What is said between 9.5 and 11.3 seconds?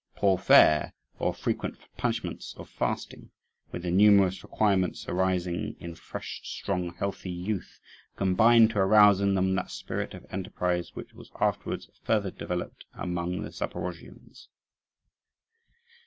that spirit of enterprise which was